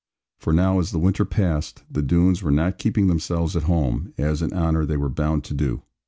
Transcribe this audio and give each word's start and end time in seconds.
For 0.39 0.51
now 0.51 0.79
as 0.79 0.89
the 0.89 0.97
winter 0.97 1.25
passed, 1.25 1.83
the 1.87 2.01
Doones 2.01 2.41
were 2.41 2.49
not 2.49 2.79
keeping 2.79 3.05
themselves 3.05 3.55
at 3.55 3.61
home, 3.69 4.15
as 4.17 4.41
in 4.41 4.51
honour 4.51 4.83
they 4.83 4.97
were 4.97 5.09
bound 5.09 5.43
to 5.43 5.53
do. 5.53 5.83